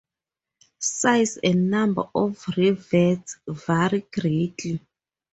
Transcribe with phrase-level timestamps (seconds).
[0.79, 4.79] Size and number of rivets vary greatly.